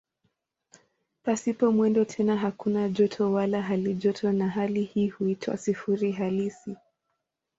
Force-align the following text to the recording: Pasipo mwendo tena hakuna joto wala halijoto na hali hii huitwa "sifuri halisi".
Pasipo 1.23 1.71
mwendo 1.71 2.05
tena 2.05 2.37
hakuna 2.37 2.89
joto 2.89 3.31
wala 3.31 3.61
halijoto 3.61 4.31
na 4.31 4.49
hali 4.49 4.83
hii 4.83 5.07
huitwa 5.07 5.57
"sifuri 5.57 6.11
halisi". 6.11 6.75